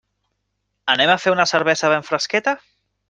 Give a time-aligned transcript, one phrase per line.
[0.95, 2.57] Anem a fer una cervesa ben fresqueta?